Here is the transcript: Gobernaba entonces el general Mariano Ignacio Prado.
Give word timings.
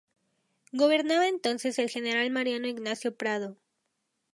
Gobernaba 0.71 1.27
entonces 1.27 1.77
el 1.77 1.87
general 1.87 2.31
Mariano 2.31 2.65
Ignacio 2.65 3.15
Prado. 3.15 3.55